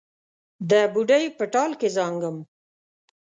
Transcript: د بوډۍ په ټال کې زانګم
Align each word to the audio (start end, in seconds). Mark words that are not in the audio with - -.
د 0.69 0.71
بوډۍ 0.93 1.25
په 1.37 1.43
ټال 1.53 1.71
کې 1.79 1.87
زانګم 1.95 2.37